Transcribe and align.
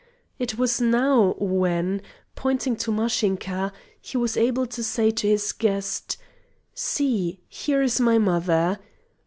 It 0.39 0.57
was 0.57 0.81
now 0.81 1.35
when, 1.37 2.01
pointing 2.33 2.75
to 2.77 2.91
Mashinka, 2.91 3.71
he 4.01 4.17
was 4.17 4.35
able 4.35 4.65
to 4.65 4.81
say 4.83 5.11
to 5.11 5.27
his 5.27 5.51
guest: 5.51 6.17
"See, 6.73 7.41
here 7.47 7.83
is 7.83 8.01
my 8.01 8.17
mother." 8.17 8.79